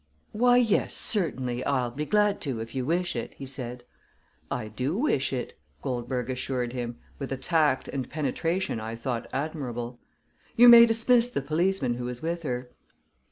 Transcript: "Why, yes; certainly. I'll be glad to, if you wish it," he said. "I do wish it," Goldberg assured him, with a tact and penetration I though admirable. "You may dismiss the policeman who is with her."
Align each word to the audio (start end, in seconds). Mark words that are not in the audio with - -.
"Why, 0.31 0.57
yes; 0.57 0.95
certainly. 0.95 1.63
I'll 1.63 1.91
be 1.91 2.07
glad 2.07 2.41
to, 2.41 2.59
if 2.59 2.73
you 2.73 2.87
wish 2.87 3.15
it," 3.15 3.35
he 3.35 3.45
said. 3.45 3.83
"I 4.49 4.67
do 4.67 4.97
wish 4.97 5.31
it," 5.31 5.55
Goldberg 5.83 6.27
assured 6.31 6.73
him, 6.73 6.97
with 7.19 7.31
a 7.31 7.37
tact 7.37 7.87
and 7.87 8.09
penetration 8.09 8.79
I 8.79 8.95
though 8.95 9.23
admirable. 9.31 9.99
"You 10.55 10.69
may 10.69 10.87
dismiss 10.87 11.29
the 11.29 11.43
policeman 11.43 11.93
who 11.97 12.07
is 12.07 12.19
with 12.19 12.41
her." 12.41 12.71